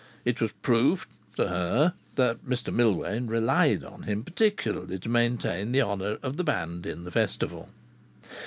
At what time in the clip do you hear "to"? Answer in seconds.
1.35-1.47, 4.97-5.09